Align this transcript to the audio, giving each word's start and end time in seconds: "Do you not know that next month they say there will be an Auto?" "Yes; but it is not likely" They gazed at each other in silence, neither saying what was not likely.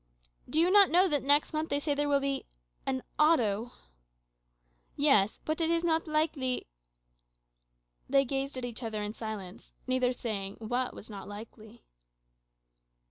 "Do 0.49 0.59
you 0.59 0.71
not 0.71 0.89
know 0.89 1.07
that 1.07 1.21
next 1.21 1.53
month 1.53 1.69
they 1.69 1.79
say 1.79 1.93
there 1.93 2.09
will 2.09 2.19
be 2.19 2.47
an 2.87 3.03
Auto?" 3.19 3.69
"Yes; 4.95 5.39
but 5.45 5.61
it 5.61 5.69
is 5.69 5.83
not 5.83 6.07
likely" 6.07 6.65
They 8.09 8.25
gazed 8.25 8.57
at 8.57 8.65
each 8.65 8.81
other 8.81 9.03
in 9.03 9.13
silence, 9.13 9.73
neither 9.85 10.11
saying 10.11 10.55
what 10.57 10.95
was 10.95 11.11
not 11.11 11.27
likely. 11.27 11.83